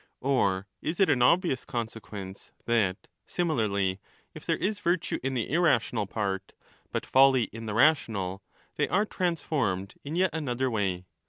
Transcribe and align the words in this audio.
Or 0.21 0.65
is 0.81 0.99
it 0.99 1.11
an 1.11 1.21
obvious 1.21 1.63
consequence 1.63 2.49
^ 2.63 2.65
that, 2.65 3.05
similarly, 3.27 3.99
if 4.33 4.47
there 4.47 4.57
is 4.57 4.79
virtue 4.79 5.19
in 5.21 5.35
the 5.35 5.47
irrational 5.53 6.07
part, 6.07 6.53
but 6.91 7.05
folly* 7.05 7.43
in 7.53 7.67
the 7.67 7.75
rational, 7.75 8.41
they 8.77 8.89
are 8.89 9.05
trans 9.05 9.43
formed 9.43 9.93
in 10.03 10.15
yet 10.15 10.31
another 10.33 10.71
way. 10.71 11.05